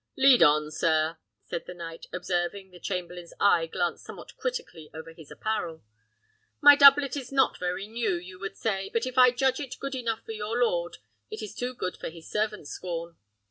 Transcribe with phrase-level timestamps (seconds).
[0.17, 5.29] "Lead on, sir!" said the knight, observing the chamberlain's eye glance somewhat critically over his
[5.29, 5.83] apparel.
[6.59, 9.93] "My doublet is not very new, you would say; but if I judge it good
[9.93, 10.97] enough for your lord,
[11.29, 13.17] it is too good for his servant's scorn."